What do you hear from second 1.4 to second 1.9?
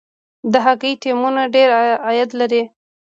ډیر